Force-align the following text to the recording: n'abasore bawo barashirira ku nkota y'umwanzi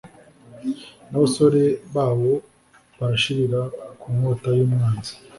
n'abasore 1.09 1.63
bawo 1.95 2.31
barashirira 2.97 3.59
ku 3.99 4.07
nkota 4.15 4.49
y'umwanzi 4.57 5.11